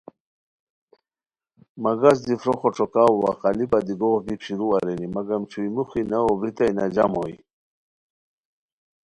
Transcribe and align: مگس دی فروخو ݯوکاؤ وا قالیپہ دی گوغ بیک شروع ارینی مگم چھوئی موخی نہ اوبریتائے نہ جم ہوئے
مگس 1.83 2.17
دی 2.25 2.35
فروخو 2.41 2.69
ݯوکاؤ 2.75 3.13
وا 3.21 3.31
قالیپہ 3.41 3.79
دی 3.87 3.93
گوغ 4.01 4.19
بیک 4.25 4.41
شروع 4.45 4.71
ارینی 4.75 5.07
مگم 5.15 5.41
چھوئی 5.49 5.69
موخی 5.75 6.01
نہ 6.11 6.17
اوبریتائے 6.27 6.71
نہ 6.77 6.85
جم 6.93 7.11
ہوئے 7.17 7.35